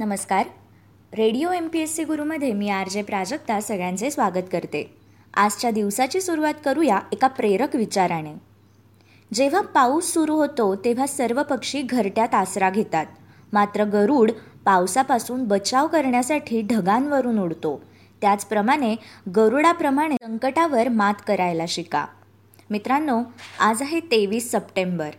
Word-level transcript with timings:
नमस्कार. 0.00 0.46
Radio 1.14 1.50
M 1.50 1.68
P 1.68 1.78
S 1.78 1.96
C 1.96 2.04
गुरुमध्ये 2.04 2.52
मी 2.52 2.68
R 2.68 2.88
J 2.88 3.02
Prajakta 3.02 3.60
सगळ्यांचे 3.60 4.10
स्वागत 4.10 4.46
करते. 4.52 4.96
आजच्या 5.34 5.70
दिवसाची 5.70 6.20
सुरुवात 6.20 6.54
करूया 6.64 6.98
एका 7.12 7.26
प्रेरक 7.26 7.76
विचाराने. 7.76 8.34
जेव्हा 9.34 9.60
पाऊस 9.60 10.12
सुरू 10.12 10.34
होतो 10.34 10.74
तेव्हा 10.74 11.06
सर्व 11.06 11.42
पक्षी 11.42 11.82
घरट्यात 11.82 12.34
आसरा 12.34 12.70
घेतात. 12.70 13.06
मात्र 13.52 13.84
गरुड 13.84 14.30
पावसापासून 14.64 15.44
बचाव 15.44 15.86
करण्यासाठी 15.86 16.62
ढगांवरून 16.62 17.38
उडतो. 17.38 17.82
त्याचप्रमाणे 18.20 18.96
गरुडाप्रमाणे 19.36 20.14
संकटावर 20.14 20.88
मात 20.88 21.14
करायला 21.26 21.64
शिका. 21.68 22.06
मित्रांनो 22.70 23.22
आज 23.60 23.82
आहे 23.82 24.00
तेवीस 24.00 24.50
सप्टेंबर. 24.52 25.10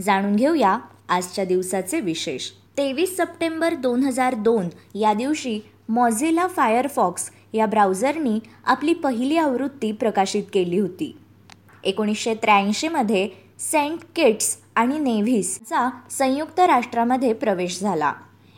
जाणून 0.00 0.36
घेऊया 0.36 0.78
आजच्या 1.08 1.44
दिवसाचे 1.44 2.00
विशेष. 2.00 2.50
तेवीस 2.78 3.16
सप्टेंबर 3.16 3.74
दोन 3.74 4.02
हजार 4.02 4.34
दोन 4.34 4.68
या 4.94 5.12
दिवशी 5.14 5.60
मॉझिला 5.88 6.46
फायरफॉक्स 6.46 7.30
या 7.52 7.66
ब्राउझरनी 7.66 8.38
आपली 8.64 8.94
पहिली 8.94 9.36
आवृत्ती 9.36 9.92
प्रकाशित 9.92 10.44
केली 10.52 10.78
होती. 10.78 11.16
एकोणीसशे 11.84 12.34
त्र्याऐंशीमध्ये 12.34 13.28
सेंट 13.60 14.00
किट्स 14.16 14.56
आणि 14.76 14.98
नेव्हिसचा 14.98 15.88
संयुक्त 16.10 16.60
राष्ट्रामध्ये 16.60 17.32
प्रवेश 17.32 17.80
झाला. 17.80 18.12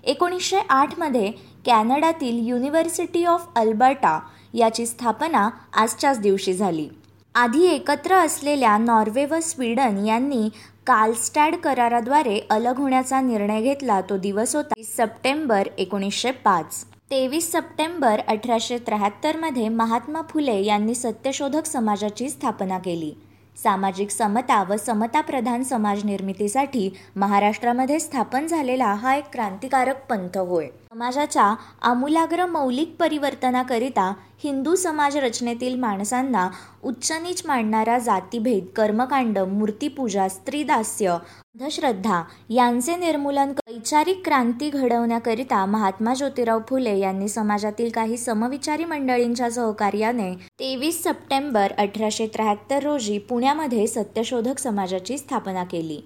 एकोणीसशे 0.05 0.59
आठमध्ये 0.71 1.31
कॅनडातील 1.67 2.47
युनिव्हर्सिटी 2.47 3.25
ऑफ 3.25 3.47
अल्बर्टा 3.57 4.19
याची 4.55 4.87
स्थापना 4.87 5.49
आजच्याच 5.77 6.21
दिवशी 6.21 6.53
झाली. 6.53 6.89
आधी 7.35 7.67
एकत्र 7.67 8.15
असलेल्या 8.15 8.77
नॉर्वे 8.79 9.25
व 9.25 9.41
स्वीडन 9.41 10.07
यांनी 10.07 10.49
कालस्टॅड 10.89 11.55
कराराद्वारे 11.55 12.39
अलग 12.51 12.79
होण्याचा 12.79 13.21
निर्णय 13.21 13.61
घेतला 13.61 14.01
तो 14.01 14.17
दिवस 14.17 14.55
होता. 14.57 14.83
सप्टेंबर 14.97 15.69
एकोणीसशे 15.79 16.31
पाच. 16.45 16.85
तेवीस 17.11 17.51
सप्टेंबर 17.53 18.21
अठराशे 18.29 18.79
त्र्याहत्तरमध्ये 18.79 19.69
महात्मा 19.69 20.23
फुले 20.31 20.59
यांनी 20.65 20.95
सत्यशोधक 20.95 21.67
समाजाची 21.67 22.29
स्थापना 22.29 22.79
केली. 22.79 23.13
सामाजिक 23.57 24.11
समता 24.11 24.63
व 24.63 24.77
समताप्रधान 24.77 25.63
समाज 25.63 26.05
निर्मितीसाठी 26.05 26.89
महाराष्ट्रामध्ये 27.17 28.01
स्थापन 28.01 28.47
झालेला 28.47 28.93
हा 28.95 29.15
एक 29.17 29.33
क्रांतिकारक 29.33 30.05
पंथ 30.11 30.39
होय. 30.39 30.67
समाजाच्या 30.93 31.55
आमूलाग्र 31.83 32.45
मौलिक 32.47 32.95
परिवर्तनाकरिता 32.99 34.13
हिंदू 34.45 34.75
समाज 34.75 35.17
रचनेतील 35.17 35.75
माणसांना 35.81 36.49
उच्चनीच 36.83 37.43
मांडणारा 37.47 37.99
जातीभेद 37.99 38.67
कर्मकांड 38.77 39.39
मूर्तीपूजा 39.39 40.29
स्त्रीदास्य 40.29 41.09
अंधश्रद्धा 41.11 42.23
यांचे 42.51 42.97
निर्मूलन 42.97 43.53
वैचारिक 43.67 44.25
क्रांती 44.25 44.71
घडवण्याकरिता 44.71 45.65
महात्मा 45.67 46.15
ज्योतिराव 46.15 46.61
फुले 46.69 46.99
यांनी 46.99 47.29
समाजातील 47.29 47.91
काही 47.91 48.17
समविचारी 48.17 48.85
मंडळींच्या 48.85 49.51
सहकार्याने 49.51 50.35
तेवीस 50.61 51.03
सप्टेंबर 51.05 51.73
अठराशे 51.79 52.27
त्र्याहत्तर 52.27 52.83
रोजी 52.83 53.19
पुण्यामध्ये 53.19 53.87
सत्यशोधक 53.87 54.59
समाजाची 54.59 55.19
स्थापना 55.19 55.65
केली. 55.65 56.01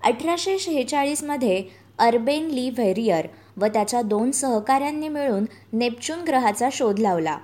अठराशे 0.00 0.58
शेहेचाळीसमध्ये 0.58 1.62
अर्बेन 1.98 2.46
ली 2.50 2.68
व्हेरियर 2.70 3.26
व 3.56 3.66
त्याच्या 3.66 4.02
दोन 4.02 4.30
सहकाऱ्यांनी 4.30 5.08
मिळून 5.08 5.44
नेपच्यून 5.72 6.18
ग्रहाचा 6.20 6.68
शोध 6.72 6.98
लावला. 6.98 7.38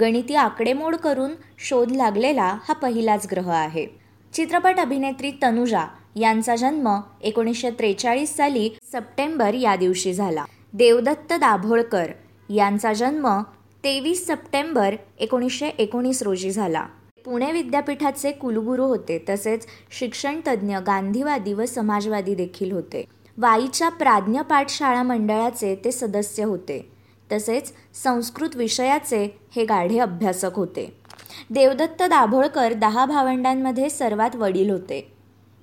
गणिती 0.00 0.34
आकडेमोड 0.34 0.96
करून 0.96 1.32
शोध 1.58 1.92
लागलेला 1.92 2.56
हा 2.68 2.74
पहिलाच 2.74 3.26
ग्रह 3.30 3.50
आहे. 3.50 3.86
चित्रपट 4.32 4.78
अभिनेत्री 4.78 5.30
तनुजा 5.42 5.84
यांचा 6.16 6.56
जन्म 6.56 6.88
एकोणीसशे 7.20 7.70
त्रेचाळीस 7.70 8.36
साली 8.36 8.68
सप्टेंबर 8.92 9.54
या 9.54 9.76
दिवशी 9.76 10.12
झाला. 10.14 10.44
देवदत्त 10.72 11.32
दाभोळकर 11.32 12.10
यांचा 12.50 12.92
जन्म 12.92 13.28
तेवीस 13.84 14.26
सप्टेंबर 14.26 14.94
एकोणीसशे 15.18 15.68
एकोणीस 15.68 16.22
रोजी 16.22 16.50
झाला. 16.50 16.86
पुणे 17.24 17.50
विद्यापीठाचे 17.52 18.32
कुलगुरू 18.32 18.84
होते 18.84 19.24
तसेच 19.28 19.66
शिक्षणतज्ज्ञ 19.98 20.76
गांधीवादी 20.76 21.52
व 21.52 21.64
समाजवादी 21.64 22.34
देखील 22.34 22.72
होते. 22.72 23.04
वाईच्या 23.38 23.88
प्राज्ञ 23.88 24.40
पाठशाळा 24.40 25.02
मंडळाचे 25.02 25.74
ते 25.84 25.92
सदस्य 25.92 26.44
होते. 26.44 26.92
तसेच 27.32 27.72
संस्कृत 28.04 28.56
विषयाचे 28.56 29.24
हे 29.56 29.64
गाढे 29.64 29.98
अभ्यासक 29.98 30.54
होते. 30.54 30.86
देवदत्त 31.50 32.02
दाभोळकर 32.02 32.72
दहा 32.72 33.04
भावंडांमध्ये 33.06 33.90
सर्वात 33.90 34.36
वडील 34.36 34.70
होते. 34.70 35.12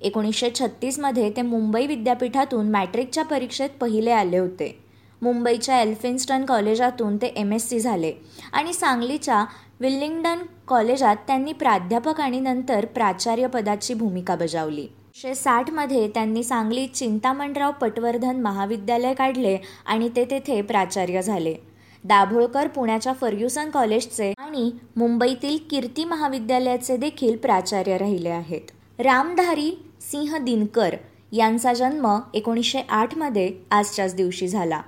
एकोणीसशे 0.00 0.50
छत्तीसमध्ये 0.50 1.30
ते 1.30 1.42
मुंबई 1.42 1.86
विद्यापीठातून 1.86 2.70
मॅट्रिकच्या 2.70 3.24
परीक्षेत 3.24 3.70
पहिले 3.80 4.10
आले 4.10 4.38
होते. 4.38 4.84
मुंबईच्या 5.22 5.80
एल्फिन्स्टन 5.80 6.44
कॉलेजातून 6.44 7.16
ते 7.16 7.26
एम 7.26 7.52
एस 7.52 7.68
सी 7.68 7.80
झाले 7.80 8.12
आणि 8.52 8.72
सांगलीच्या 8.72 9.44
विल्लिंग्डन 9.80 10.38
कॉलेजात 10.68 11.16
त्यांनी 11.26 11.52
प्राध्यापक 11.52 12.20
आणि 12.20 12.40
नंतर 12.40 12.84
प्राचार्यपदाची 12.84 13.94
भूमिका 13.94 14.36
बजावली. 14.36 14.86
एकोणीसशे 15.16 15.34
साठमध्ये 15.34 16.06
त्यांनी 16.08 16.42
सांगलीत 16.44 16.88
चिंतामणराव 16.88 17.72
पटवर्धन 17.72 18.40
महाविद्यालय 18.42 19.12
काढले 19.14 19.56
आणि 19.86 20.08
ते 20.16 20.24
तेथे 20.24 20.60
प्राचार्य 20.62 21.22
झाले. 21.22 21.54
दाभोळकर 22.04 22.68
पुण्याच्या 22.68 23.12
फर्ग्युसन 23.12 23.70
कॉलेजचे 23.70 24.32
आणि 24.38 24.70
मुंबईतील 24.96 25.58
कीर्ती 25.70 26.04
महाविद्यालयाचे 26.04 26.96
देखील 26.96 27.36
प्राचार्य 27.36 27.98
राहिले 27.98 28.28
आहेत. 28.28 28.70
रामधारी 28.98 29.70
सिंह 30.00 30.36
दिनकर 30.38 30.96
यांचा 31.32 31.72
जन्म 31.72 32.08
एकोणीसशे 32.34 32.80
आठमध्ये 32.80 33.50
आजच्याच 33.70 34.14
दिवशी 34.14 34.48
झाला. 34.48 34.80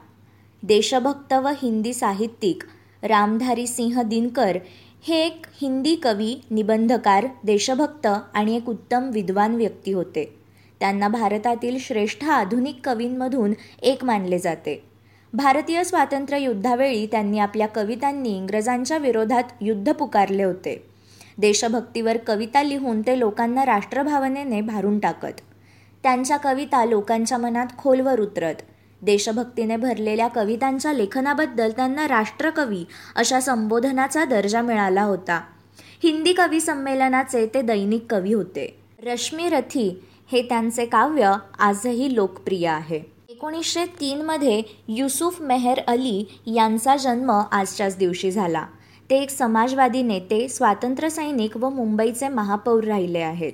देशभक्त 0.63 1.33
व 1.33 1.49
हिंदी 1.49 1.95
साहित्यिक 1.95 2.63
रामधारी 3.03 3.67
सिंह 3.67 4.03
दिनकर 4.03 4.59
हे 5.03 5.17
एक 5.27 5.47
हिंदी 5.63 5.95
कवी 5.97 6.41
निबंधकार 6.51 7.27
देशभक्त 7.45 8.07
आणि 8.35 8.57
एक 8.57 8.69
उत्तम 8.69 9.11
विद्वान 9.11 9.55
व्यक्ती 9.55 9.93
होते. 9.93 10.39
त्यांना 10.81 11.09
भारतातील 11.09 11.79
श्रेष्ठ 11.79 12.25
आधुनिक 12.25 12.81
कवींमधून 12.85 13.53
एक 13.83 14.05
मानले 14.05 14.39
जाते. 14.39 14.85
भारतीय 15.33 15.85
स्वातंत्र्य 15.85 16.41
युद्धावेळी 16.41 17.07
त्यांनी 17.07 17.39
आपल्या 17.39 17.67
कवितांनी 17.67 18.37
इंग्रजांच्या 18.37 18.99
विरोधात 18.99 19.43
युद्ध 19.61 19.93
पुकारले 19.93 20.43
होते. 20.43 20.83
देशभक्तीवर 21.39 22.17
कविता 22.17 22.63
लिहून 22.63 23.01
ते 23.01 23.19
लोकांना 23.19 23.67
राष्ट्रभावनेने 23.67 24.61
भारून 24.61 24.99
टाकत. 24.99 25.41
त्यांच्या 26.03 26.37
कविता 26.37 26.85
लोकांच्या 26.85 27.39
मनात 27.39 27.67
खोलवर 27.79 28.21
उतरत. 28.21 28.55
देशभक्तीने 29.03 29.77
भरलेल्या 29.77 30.29
कवितांच्या 30.29 30.93
लेखनाबद्दल 30.93 31.71
त्यांना 31.71 32.09
राष्ट्रकवी 32.09 32.85
अशा 33.17 33.41
संबोधनाचा 33.41 34.25
दर्जा 34.25 34.63
मिळाला 34.63 35.03
होता. 35.03 35.41
हिंदी 36.03 36.33
कवी 36.33 36.61
संमेलनाचे 36.61 37.47
ते 37.47 37.63
दैनिक 37.63 38.07
कवी 38.11 38.33
होते. 38.33 38.81
रश्मी 39.07 39.49
रथी 39.49 40.03
हे 40.33 40.43
त्यांचे 40.43 40.87
काव्य 40.87 41.33
आजही 41.59 42.15
लोकप्रिय 42.15 42.69
आहे. 42.69 43.01
एकोणीसशे 43.29 43.85
तीनमध्ये 43.85 44.63
युसुफ 44.89 45.41
मेहर 45.41 45.81
अली 45.89 46.39
यांचा 46.47 46.97
जन्म 46.97 47.43
आजच्याच 47.53 47.97
दिवशी 47.97 48.31
झाला. 48.31 48.67
ते 49.11 49.19
एक 49.19 49.31
समाजवादी 49.31 50.03
नेते 50.03 50.49
स्वातंत्र्यसैनिक 50.49 51.57
व 51.57 51.69
मुंबईचे 51.69 52.29
महापौर 52.29 52.85
राहिले 52.85 53.19
आहेत. 53.19 53.53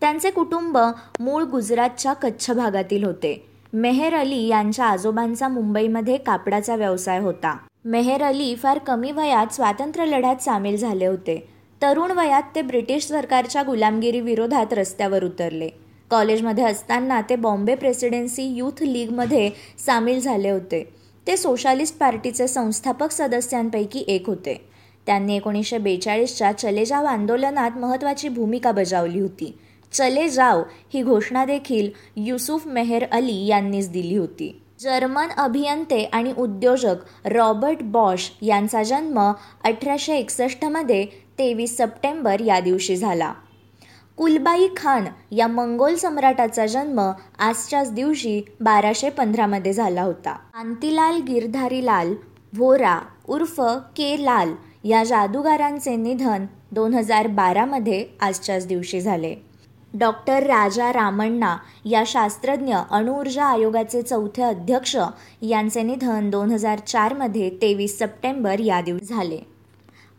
त्यांचे 0.00 0.30
कुटुंब 0.30 0.78
मूळ 1.20 1.42
गुजरातच्या 1.42 2.12
कच्छ 2.12 2.50
भागातील 2.50 3.04
होते. 3.04 3.53
मेहर 3.74 4.14
अली 4.14 4.46
यांच्या 4.46 4.84
आजोबांचा 4.84 5.48
मुंबईमध्ये 5.48 6.16
कापडाचा 6.16 6.76
व्यवसाय 6.76 7.18
होता. 7.18 7.56
मेहर 7.84 8.22
अली 8.22 8.54
फार 8.54 8.78
कमी 8.78 9.10
वयात 9.12 9.54
स्वातंत्र्य 9.54 10.06
लढ्यात 10.06 10.36
सामील 10.36 10.76
झाले 10.76 11.06
होते. 11.06 11.48
तरुण 11.82 12.10
वयात 12.10 12.42
ते 12.54 12.62
ब्रिटिश 12.62 13.06
सरकारच्या 13.06 13.62
गुलामगिरी 13.62 14.20
विरोधात 14.20 14.72
रस्त्यावर 14.72 15.24
उतरले. 15.24 15.68
कॉलेजमध्ये 16.10 16.64
असताना 16.64 17.20
ते 17.20 17.36
बॉम्बे 17.36 17.74
प्रेसिडेन्सी 17.74 18.42
यूथ 18.42 18.82
लीगमध्ये 18.82 19.50
सामील 19.86 20.20
झाले 20.20 20.50
होते. 20.50 20.92
ते 21.26 21.36
सोशालिस्ट 21.36 21.98
पार्टीचे 21.98 22.48
संस्थापक 22.48 23.10
सदस्यांपैकी 23.10 24.04
एक 24.08 24.26
होते. 24.26 24.68
त्यांनी 25.06 25.36
एकोणीसशे 25.36 25.78
बेचाळीसच्या 25.78 26.52
चले 26.52 26.84
जाव 26.84 27.04
आंदोलनात 27.04 27.70
महत्त्वाची 27.76 28.28
भूमिका 28.28 28.72
बजावली 28.72 29.20
होती. 29.20 29.58
चले 29.94 30.28
जाव 30.28 30.62
ही 30.94 31.02
घोषणा 31.02 31.44
देखील 31.44 31.90
युसुफ 32.16 32.66
मेहर 32.66 33.04
अली 33.12 33.46
यांनीच 33.46 33.90
दिली 33.90 34.16
होती. 34.16 34.60
जर्मन 34.80 35.28
अभियंते 35.36 36.02
आणि 36.04 36.32
उद्योजक 36.38 36.94
रॉबर्ट 37.24 37.82
बॉश 37.82 38.30
यांचा 38.42 38.82
जन्म 38.82 39.20
अठराशे 39.64 40.16
एकसष्टमध्ये 40.16 41.06
तेवीस 41.38 41.76
सप्टेंबर 41.76 42.40
या 42.40 42.60
दिवशी 42.60 42.96
झाला. 42.96 43.32
कुलबाई 44.16 44.68
खान 44.76 45.04
या 45.30 45.46
मंगोल 45.46 45.94
सम्राटाचा 45.94 46.66
जन्म 46.66 47.00
आजच्याच 47.38 47.92
दिवशी 47.92 48.42
बाराशे 48.60 49.10
पंधरामध्ये 49.10 49.72
झाला 49.72 50.02
होता. 50.02 50.32
कांतीलाल 50.32 51.20
गिरधारीलाल 51.20 52.14
व्होरा 52.52 52.98
उर्फ 53.28 53.60
के 53.96 54.24
लाल 54.24 54.54
या 54.84 55.04
जादूगारांचे 55.04 55.96
निधन 55.96 56.46
दोन 56.72 56.94
हजार 56.94 57.26
बारामध्ये 57.26 58.06
आजच्याच 58.20 58.66
दिवशी 58.66 59.00
झाले. 59.00 59.53
डॉक्टर 59.98 60.42
राजा 60.42 60.92
रामण्णा 60.92 61.56
या 61.84 62.02
शास्त्रज्ञ 62.06 62.74
अणुऊर्जा 62.90 63.44
आयोगाचे 63.44 64.02
चौथे 64.02 64.42
अध्यक्ष 64.42 64.96
यांचे 65.42 65.82
निधन 65.82 66.30
दोन 66.30 66.50
हजार 66.50 66.78
चारमध्ये 66.78 67.50
तेवीस 67.62 67.98
सप्टेंबर 67.98 68.60
या 68.60 68.80
दिवशी 68.80 69.06
झाले. 69.06 69.53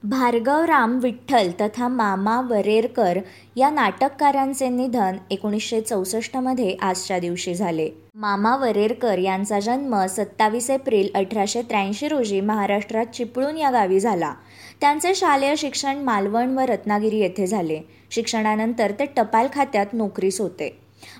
भार्गवराम 0.03 0.97
विठ्ठल 0.99 1.49
तथा 1.61 1.87
मामा 1.87 2.39
वरेरकर 2.41 3.19
या 3.55 3.69
नाटककारांचे 3.69 4.67
निधन 4.69 5.17
एकोणीसशे 5.31 5.79
चौसष्टमध्ये 5.81 6.75
आजच्या 6.81 7.17
दिवशी 7.19 7.53
झाले. 7.55 7.89
मामा 8.15 8.55
वरेरकर 8.55 9.17
यांचा 9.17 9.59
जन्म 9.59 9.95
सत्तावीस 10.05 10.69
एप्रिल 10.69 11.07
अठराशे 11.15 11.61
त्र्याऐंशी 11.61 12.07
रोजी 12.07 12.41
महाराष्ट्रात 12.41 13.05
चिपळूण 13.05 13.57
या 13.57 13.71
गावी 13.71 13.99
झाला. 13.99 14.33
त्यांचे 14.81 15.15
शालेय 15.15 15.55
शिक्षण 15.55 16.03
मालवण 16.03 16.57
व 16.57 16.59
रत्नागिरी 16.59 17.19
येथे 17.19 17.47
झाले. 17.47 17.79
शिक्षणानंतर 18.11 18.91
ते 18.99 19.05
टपाल 19.05 19.47
खात्यात 19.53 19.93
नोकरीस 19.93 20.39
होते. 20.41 20.69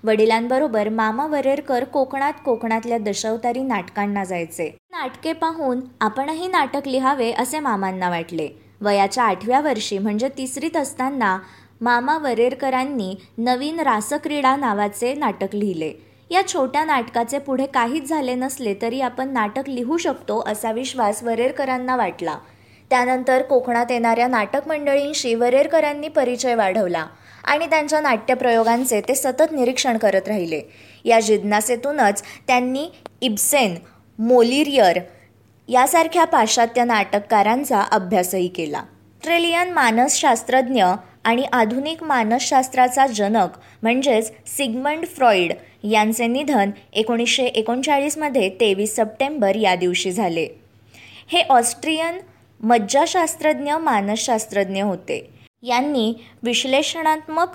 वडिलांबरोबर 0.04 0.89
मामा 0.89 1.25
वरेरकर 1.27 1.83
कोकणात 1.83 2.33
कोकणातल्या 2.45 2.98
दशावतारी 2.98 3.63
नाटकांना 3.63 4.24
जायचे. 4.24 4.69
नाटके 4.92 5.33
पाहून 5.33 5.81
आपणही 6.01 6.48
नाटक 6.48 6.88
लिहावे 6.88 7.31
असे 7.31 7.60
मामांना 7.60 8.10
वाटले. 8.10 8.48
वयाच्या 8.81 9.24
आठव्या 9.24 9.60
वर्षी 9.62 9.98
म्हणजे 9.98 10.30
तिसरीत 10.38 10.77
असताना 10.77 11.38
मामा 11.81 12.18
वरेरकरांनी 12.18 13.16
नवीन 13.38 13.80
रासक्रीडा 13.80 14.56
नावाचे 14.56 15.13
नाटक 15.13 15.56
लिहिले. 15.56 15.92
या 16.31 16.42
छोट्या 16.48 16.83
नाटकाचे 16.86 17.39
पुढे 17.39 17.66
काहीच 17.66 18.10
झाले 18.10 18.36
नसले 18.36 18.74
तरी 18.81 19.01
आपण 19.01 19.30
नाटक 19.30 19.69
लिहू 19.69 19.98
शकतो 19.98 20.44
असा 20.48 20.72
विश्वास 20.72 21.24
वरेरकरांना 21.24 21.95
वाटला. 21.95 22.38
त्यानंतर 22.89 23.42
कोकणात 23.42 23.92
येणाऱ्या 23.92 24.27
नाटक 24.27 24.68
मंडळींशी 24.68 25.33
वरेरकरांनी 25.36 26.07
परिचय 26.07 26.56
वाढवला 26.56 27.06
आणि 27.44 27.66
त्यांच्या 27.66 28.00
नाट्यप्रयोगांचे 28.01 29.01
ते 29.01 29.16
सतत 29.16 29.51
निरीक्षण 29.51 29.98
करत 29.98 30.27
राहिले. 30.27 30.62
या 31.06 31.19
जिज्ञासेतूनच 31.19 32.24
त्यांनी 32.48 32.88
इब्सेन 33.22 33.75
मोलिरियर 34.19 35.00
यासारख्या 35.68 36.26
पाश्चात्य 36.26 36.84
नाटककारांचा 36.84 37.82
अभ्यासही 37.82 38.48
केला. 38.48 38.78
ऑस्ट्रेलियन 38.78 39.72
मानसशास्त्रज्ञ 39.72 40.86
आणि 41.24 41.44
आधुनिक 41.54 42.04
मानसशास्त्राचा 42.04 43.08
जनक 43.08 43.50
म्हणजेच 43.82 44.32
सिगमंड 44.48 45.06
फ्रॉइड 45.06 45.54
यांचे 45.84 46.28
निधन 46.28 46.72
एकोणीसशे 46.94 47.44
एकोणचाळीसमध्ये 47.44 48.50
तेवीस 48.50 48.96
सप्टेंबर 48.96 49.56
या 49.56 49.76
दिवशी 49.76 50.12
झाले. 50.12 50.48
हे 51.28 51.42
ऑस्ट्रियन 51.42 52.20
मज्जाशास्त्रज्ञ 52.64 53.74
मानसशास्त्रज्ञ 53.74 54.82
होते. 54.82 55.30
यांनी 55.64 56.14
विश्लेषणात्मक 56.44 57.48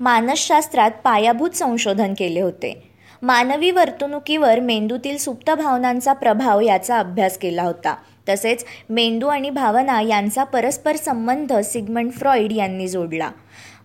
मानसशास्त्रात 0.00 0.90
पायाभूत 1.04 1.50
संशोधन 1.50 2.14
केले 2.18 2.40
होते. 2.40 2.95
मानवी 3.26 3.70
वर्तणुकीवर 3.70 4.60
मेंदूतील 4.60 5.16
सुप्त 5.16 5.50
भावनांचा 5.50 6.12
प्रभाव 6.12 6.60
याचा 6.60 6.98
अभ्यास 6.98 7.38
केला 7.38 7.62
होता. 7.62 7.94
तसेच 8.28 8.64
मेंदू 8.90 9.26
आणि 9.26 9.50
भावना 9.50 10.00
यांचा 10.00 10.44
परस्पर 10.44 10.96
संबंध 10.96 11.52
सिगमंड 11.52 12.12
फ्रॉइड 12.12 12.52
यांनी 12.52 12.88
जोडला. 12.88 13.30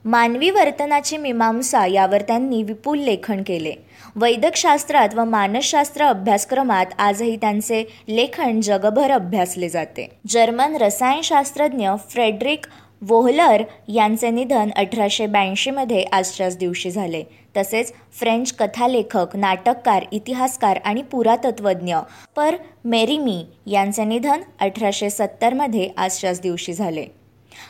मानवी 0.06 0.50
वर्तनाची 0.50 1.18
मीमांसा 1.18 1.86
यावर 1.86 2.22
त्यांनी 2.22 2.64
विपुल 2.64 3.00
लेखन 3.00 3.44
केले. 3.48 3.74
वैदकशास्त्रात 4.16 5.16
व 5.16 5.24
मानसशास्त्र 5.24 6.06
अभ्यासक्रमात 6.06 6.86
आजही 6.98 7.36
त्यांचे 7.36 7.84
लेखन 8.10 8.60
जगभर 8.60 9.12
अभ्यासले 9.12 9.70
जाते. 9.70 10.10
जर्मन 10.28 10.76
रसायनशास्त्रज्ञ 10.76 11.90
फ्रेडरिक 12.10 12.66
वोहलर 13.02 13.64
यांचे 13.88 14.30
निधन 14.30 14.70
अठराशे 14.76 15.26
ब्याऐंशीमध्ये 15.26 16.04
आजच्याच 16.12 16.58
दिवशी 16.58 16.92
झाले. 16.92 17.24
तसेच 17.58 17.94
फ्रेंच 18.20 18.54
कथालेखक 18.54 19.36
नाटककार 19.36 20.04
इतिहासकार 20.12 20.80
आणि 20.86 21.02
पुरातत्वज्ञ 21.02 21.96
पर 22.36 22.56
मेरीमी 22.86 23.44
यांचे 23.68 24.04
निधन 24.06 24.42
अठराशे 24.60 25.10
सत्तरमध्ये 25.10 25.90
आजच्याच 25.98 26.42
दिवशी 26.42 26.74
झाले. 26.74 27.06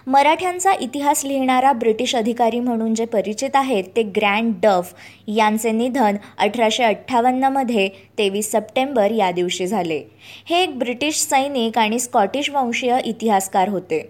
मराठ्यांचा 0.07 0.73
इतिहास 0.73 1.23
लिहिणारा 1.25 1.71
ब्रिटिश 1.71 2.15
अधिकारी 2.15 2.59
म्हणून 2.59 2.93
जे 2.95 3.05
परिचित 3.05 3.55
आहेत 3.55 3.83
ते 3.95 4.03
ग्रँड 4.15 4.53
डफ 4.63 4.93
यांचे 5.27 5.71
निधन 5.71 6.15
अठराशे 6.37 6.83
अठ्ठावन्नमध्ये 6.83 7.87
तेवीस 8.17 8.51
सप्टेंबर 8.51 9.11
या 9.11 9.31
दिवशी 9.31 9.67
झाले. 9.67 10.01
हे 10.45 10.61
एक 10.63 10.77
ब्रिटिश 10.77 11.21
सैनिक 11.21 11.77
आणि 11.77 11.99
स्कॉटिश 11.99 12.49
वंशीय 12.49 12.97
इतिहासकार 13.05 13.69
होते. 13.69 14.01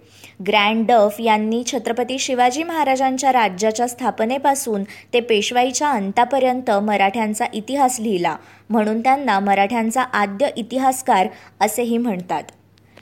ग्रँड 0.47 0.85
डफ 0.88 1.19
यांनी 1.19 1.63
छत्रपती 1.68 2.18
शिवाजी 2.19 2.63
महाराजांच्या 2.63 3.31
राज्याच्या 3.33 3.88
स्थापनेपासून 3.88 4.83
ते 5.13 5.19
पेशवाईच्या 5.19 5.89
अंतापर्यंत 5.89 6.71
मराठ्यांचा 6.83 7.45
इतिहास 7.53 8.00
लिहिला 8.00 8.35
म्हणून 8.69 9.01
त्यांना 9.01 9.39
मराठ्यांचा 9.39 10.01
आद्य 10.13 10.50
इतिहासकार 10.57 11.27
असेही 11.62 11.97
म्हणतात. 11.97 12.44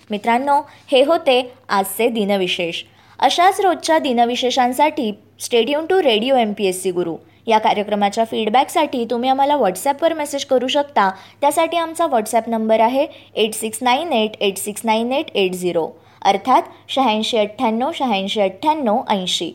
मित्रांनो 0.09 0.59
हे 0.91 1.03
होते 1.03 1.41
आजचे 1.69 2.07
दिनविशेष. 2.09 2.83
अशाच 3.19 3.59
रोजच्या 3.61 3.97
दिनविशेषांसाठी 3.99 5.11
stay tuned 5.39 5.85
to 5.85 6.01
radio 6.03 6.35
M 6.35 6.53
P 6.53 6.65
S 6.65 6.81
C 6.83 6.91
Guru. 6.91 7.15
या 7.47 7.57
कार्यक्रमाच्या 7.57 8.23
फीडबॅकसाठी 8.25 9.05
तुम्ही 9.09 9.29
आम्हाला 9.29 9.55
व्हॉट्सॲपवर 9.55 10.13
मेसेज 10.13 10.45
करू 10.45 10.67
शकता. 10.67 11.09
त्यासाठी 11.41 11.77
आमचा 11.77 12.05
व्हॉट्सॲप 12.05 12.49
नंबर 12.49 12.79
आहे 12.79 13.05
eight 13.35 13.53
six 13.53 13.79
nine 13.81 14.13
eight 14.13 14.35
eight 14.39 14.57
six 14.57 14.81
nine 14.85 15.11
eight 15.11 15.35
eight 15.35 15.53
zero 15.53 15.87
अर्थात 16.21 16.61
शहाऐंशी 16.89 17.37
अठ्ठ्याण्णव 17.37 17.91
शहाऐंशी 17.95 18.41
अठ्ठ्याण्णव 18.41 19.01
ऐंशी. 19.09 19.51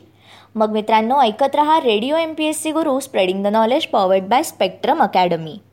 मग 0.54 0.72
मित्रांनो 0.72 1.20
ऐकत 1.20 1.54
रहा 1.54 1.78
radio 1.80 2.16
M 2.16 2.32
P 2.34 2.46
S 2.46 2.62
C 2.62 2.70
Guru 2.72 2.98
spreading 3.00 3.42
the 3.44 3.46
knowledge 3.46 3.86
powered 3.86 4.24
by 4.24 4.42
Spectrum 4.42 5.02
Academy 5.02 5.56